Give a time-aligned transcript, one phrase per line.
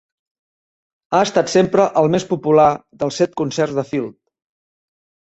[1.17, 2.65] Ha estat sempre el més popular
[3.03, 4.17] dels set concerts de Field.